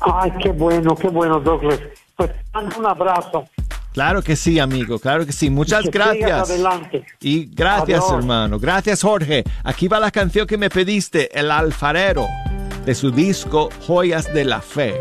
[0.00, 1.80] Ay, qué bueno, qué bueno, Douglas.
[2.16, 2.30] Pues
[2.76, 3.44] un abrazo.
[3.92, 5.50] Claro que sí, amigo, claro que sí.
[5.50, 6.50] Muchas Que gracias.
[6.50, 7.04] adelante.
[7.20, 8.18] Y gracias, Adiós.
[8.18, 8.58] hermano.
[8.60, 9.42] Gracias, Jorge.
[9.64, 12.26] Aquí va la canción que me pediste, El Alfarero,
[12.84, 14.94] de su disco Joyas de la Fe.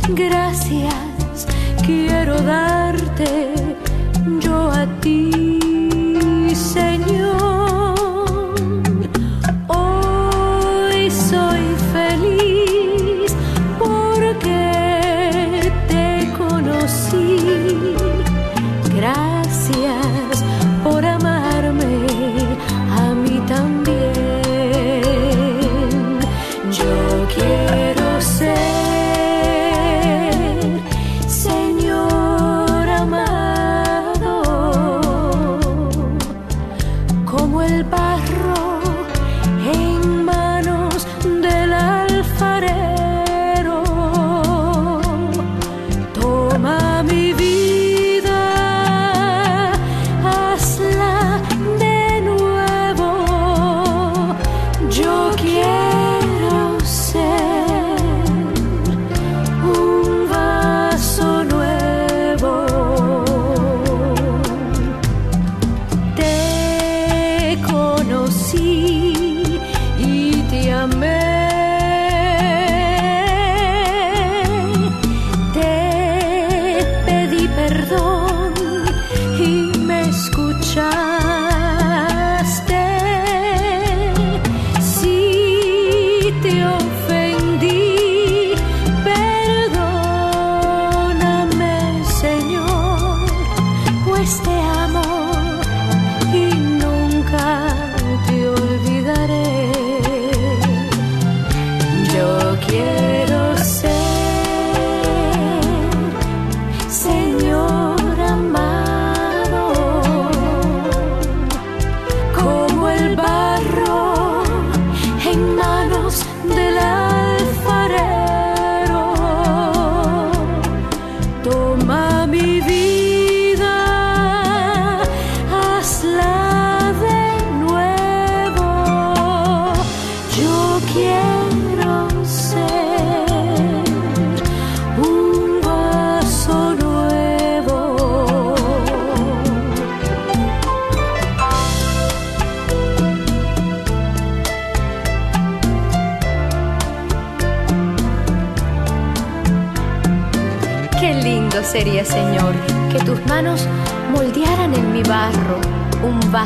[0.08, 1.46] Gracias
[1.86, 3.54] quiero darte
[4.40, 5.45] yo a ti,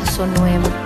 [0.01, 0.80] un vaso nuevo.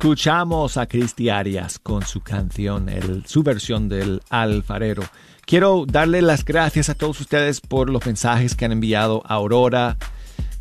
[0.00, 2.88] Escuchamos a Cristi Arias con su canción,
[3.26, 5.02] su versión del alfarero.
[5.44, 9.98] Quiero darle las gracias a todos ustedes por los mensajes que han enviado a Aurora,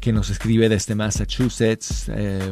[0.02, 2.52] que nos escribe desde Massachusetts, eh,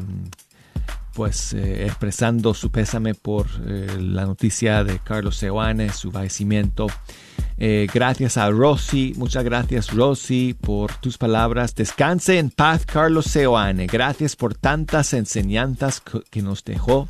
[1.14, 6.88] pues eh, expresando su pésame por eh, la noticia de Carlos Seoane, su fallecimiento.
[7.60, 11.74] Eh, gracias a Rosy, muchas gracias Rosy por tus palabras.
[11.74, 13.88] Descanse en paz Carlos Seoane.
[13.88, 17.10] Gracias por tantas enseñanzas que- nos dejó.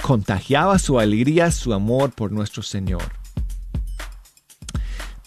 [0.00, 3.02] Contagiaba su alegría, su amor por nuestro Señor.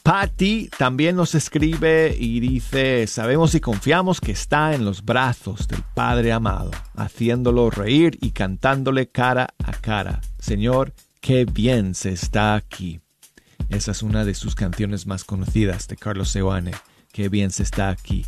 [0.02, 5.84] Patty también nos escribe y dice, sabemos y confiamos que está en los brazos del
[5.94, 10.22] Padre amado, haciéndolo reír y cantándole cara a cara.
[10.40, 13.00] Señor, qué bien se está aquí.
[13.72, 16.72] Esa es una de sus canciones más conocidas de Carlos Seoane.
[17.14, 18.26] Qué bien se está aquí.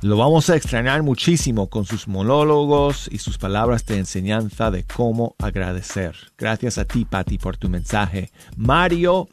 [0.00, 5.36] Lo vamos a extrañar muchísimo con sus monólogos y sus palabras de enseñanza de cómo
[5.38, 6.16] agradecer.
[6.38, 8.30] Gracias a ti, Patti, por tu mensaje.
[8.56, 9.28] Mario,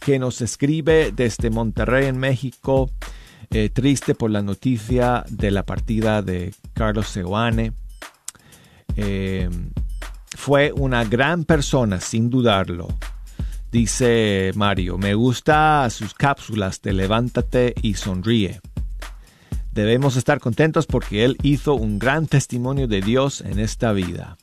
[0.00, 2.90] que nos escribe desde Monterrey, en México,
[3.50, 7.72] eh, triste por la noticia de la partida de Carlos Seoane.
[8.96, 9.48] Eh,
[10.36, 12.88] fue una gran persona, sin dudarlo.
[13.70, 18.60] Dice Mario, me gusta sus cápsulas de levántate y sonríe.
[19.72, 24.36] Debemos estar contentos porque él hizo un gran testimonio de Dios en esta vida.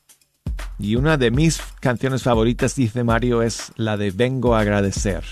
[0.79, 5.23] Y una de mis canciones favoritas, dice Mario, es la de Vengo a agradecer.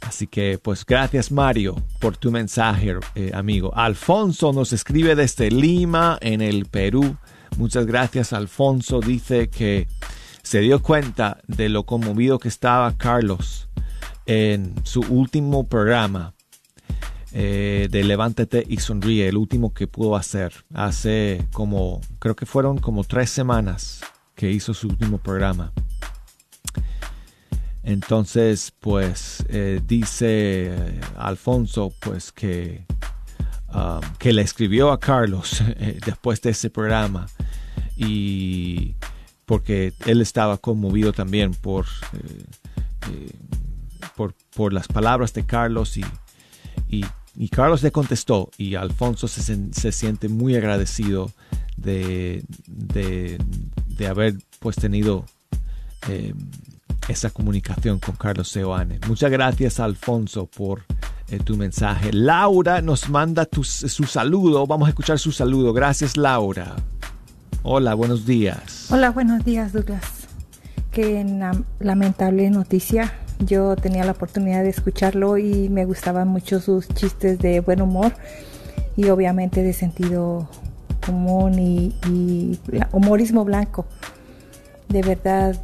[0.00, 3.72] Así que pues gracias Mario por tu mensaje, eh, amigo.
[3.76, 7.16] Alfonso nos escribe desde Lima, en el Perú.
[7.58, 8.98] Muchas gracias Alfonso.
[8.98, 9.86] Dice que
[10.50, 13.68] se dio cuenta de lo conmovido que estaba Carlos
[14.26, 16.34] en su último programa
[17.30, 22.78] eh, de Levántate y Sonríe, el último que pudo hacer hace como, creo que fueron
[22.78, 24.00] como tres semanas
[24.34, 25.72] que hizo su último programa.
[27.84, 32.84] Entonces, pues eh, dice eh, Alfonso, pues que,
[33.72, 35.62] um, que le escribió a Carlos
[36.04, 37.28] después de ese programa
[37.96, 38.96] y
[39.50, 42.44] porque él estaba conmovido también por, eh,
[43.10, 43.32] eh,
[44.14, 46.04] por, por las palabras de Carlos y,
[46.88, 49.42] y, Carlos le contestó y Alfonso se,
[49.72, 51.32] se siente muy agradecido
[51.76, 55.26] de, de, haber pues tenido
[56.08, 56.32] eh,
[57.08, 59.00] esa comunicación con Carlos Seoane.
[59.08, 60.84] Muchas gracias Alfonso por
[61.42, 62.12] tu mensaje.
[62.12, 64.68] Laura nos manda su saludo.
[64.68, 65.72] Vamos a escuchar su saludo.
[65.72, 66.76] Gracias Laura.
[67.62, 68.86] Hola, buenos días.
[68.90, 70.02] Hola, buenos días, Douglas.
[70.92, 71.22] Qué
[71.78, 73.12] lamentable noticia.
[73.38, 78.12] Yo tenía la oportunidad de escucharlo y me gustaban mucho sus chistes de buen humor
[78.96, 80.48] y obviamente de sentido
[81.04, 82.58] común y,
[82.92, 83.84] humorismo blanco.
[84.88, 85.54] De verdad,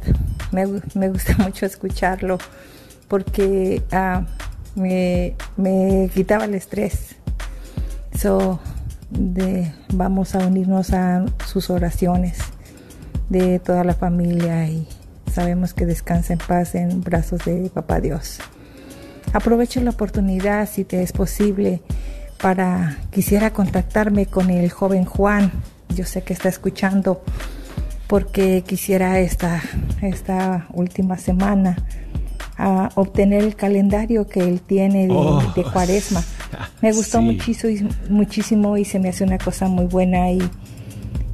[0.51, 2.37] me, me gusta mucho escucharlo
[3.07, 4.23] porque ah,
[4.75, 7.15] me, me quitaba el estrés.
[8.15, 8.59] So,
[9.09, 12.39] de, vamos a unirnos a sus oraciones
[13.29, 14.87] de toda la familia y
[15.31, 18.39] sabemos que descansa en paz en brazos de Papá Dios.
[19.33, 21.81] Aprovecho la oportunidad, si te es posible,
[22.41, 25.51] para quisiera contactarme con el joven Juan.
[25.95, 27.21] Yo sé que está escuchando
[28.07, 29.61] porque quisiera esta,
[30.01, 31.75] esta última semana
[32.57, 36.23] a obtener el calendario que él tiene de, Oh, de cuaresma.
[36.81, 37.25] Me gustó sí.
[37.25, 40.39] muchísimo, muchísimo y se me hace una cosa muy buena y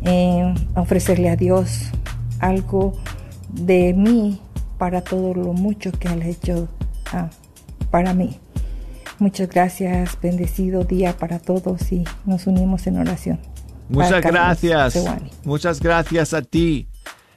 [0.03, 1.89] eh, ofrecerle a Dios
[2.39, 2.93] algo
[3.49, 4.41] de mí
[4.78, 6.67] para todo lo mucho que ha hecho
[7.13, 7.30] ah,
[7.89, 8.38] para mí.
[9.19, 13.39] Muchas gracias, bendecido día para todos y nos unimos en oración.
[13.88, 15.05] Muchas gracias.
[15.45, 16.88] Muchas gracias a ti,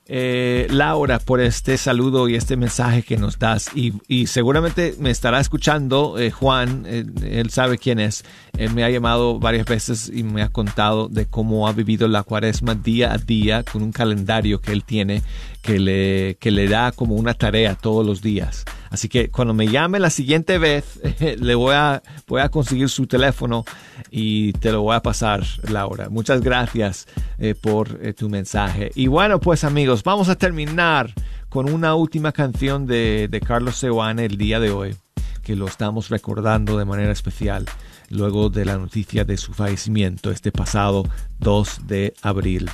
[0.09, 3.71] eh, Laura, por este saludo y este mensaje que nos das.
[3.75, 8.25] Y, seguramente me estará escuchando eh, Juan, eh, él sabe quién es.
[8.57, 12.23] Él me ha llamado varias veces y me ha contado de cómo ha vivido la
[12.23, 15.23] cuaresma día a día con un calendario que él tiene
[15.61, 18.65] que le, que le da como una tarea todos los días.
[18.97, 20.99] Así que cuando me llame la siguiente vez,
[21.39, 23.67] le voy a, voy a conseguir su teléfono
[24.11, 26.09] y te lo voy a pasar, Laura.
[26.09, 28.93] Muchas gracias eh, por eh, tu mensaje.
[28.95, 31.13] Y bueno, pues amigos, vamos a terminar
[31.51, 34.97] con una última canción de, de Carlos Seoane el día de hoy,
[35.43, 37.67] que lo estamos recordando de manera especial
[38.09, 41.05] luego de la noticia de su fallecimiento este pasado
[41.41, 42.71] 2 de abril.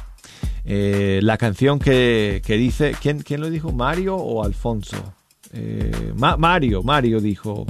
[0.64, 3.72] Eh, la canción que, que dice, ¿quién, ¿quién lo dijo?
[3.72, 5.14] ¿Mario o Alfonso?
[5.52, 7.66] Eh, Ma- Mario, Mario dijo.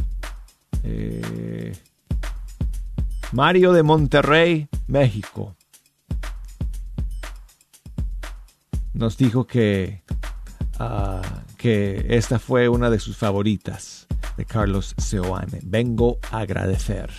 [0.84, 1.72] eh,
[3.32, 5.56] Mario de Monterrey, México.
[8.94, 10.02] Nos dijo que,
[10.78, 11.22] ah,
[11.56, 14.06] que esta fue una de sus favoritas
[14.36, 15.60] de Carlos Seoane.
[15.62, 17.10] Vengo a agradecer.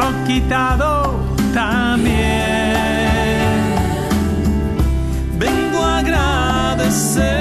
[0.00, 1.14] Por lo quitado
[1.52, 2.20] también.
[5.38, 7.39] Vengo a agradecer,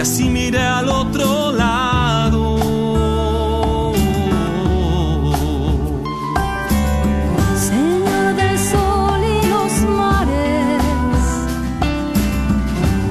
[0.00, 2.42] y así miré al otro lado.
[7.68, 11.24] Señor del sol y los mares,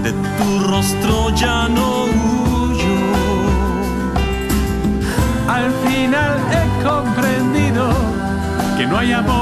[0.04, 3.00] de tu rostro ya no huyo.
[5.48, 7.84] Al final he comprendido
[8.78, 9.39] que no hay amor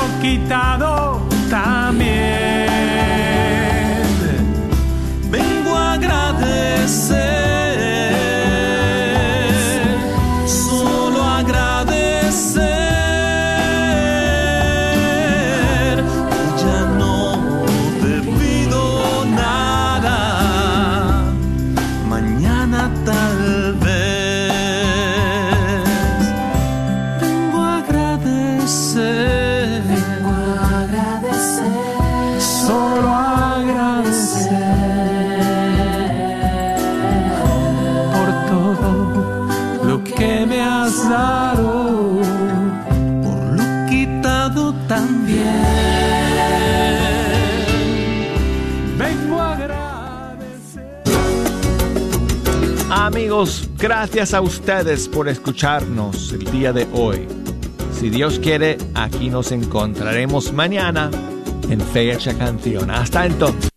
[0.00, 1.20] lo quitado
[1.50, 2.68] también.
[5.30, 7.19] Vengo a agradecer.
[53.80, 57.26] Gracias a ustedes por escucharnos el día de hoy.
[57.92, 61.10] Si Dios quiere, aquí nos encontraremos mañana
[61.68, 62.90] en Fecha Canción.
[62.90, 63.70] Hasta entonces.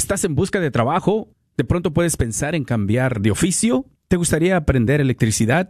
[0.00, 1.28] ¿Estás en busca de trabajo?
[1.58, 3.84] ¿De pronto puedes pensar en cambiar de oficio?
[4.08, 5.68] ¿Te gustaría aprender electricidad?